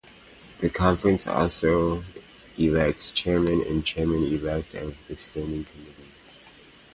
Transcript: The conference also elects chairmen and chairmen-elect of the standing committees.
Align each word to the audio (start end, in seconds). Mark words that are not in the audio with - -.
The 0.61 0.69
conference 0.71 1.27
also 1.27 2.03
elects 2.57 3.11
chairmen 3.11 3.61
and 3.61 3.85
chairmen-elect 3.85 4.73
of 4.73 4.95
the 5.07 5.15
standing 5.15 5.65
committees. 5.65 6.37